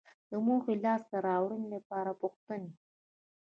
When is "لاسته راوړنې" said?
0.85-1.67